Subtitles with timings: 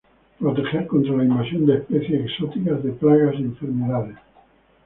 [0.39, 4.17] Proteger contra la invasión de especies exóticas de plagas y enfermedades.